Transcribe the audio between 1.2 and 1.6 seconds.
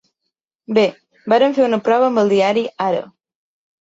vàrem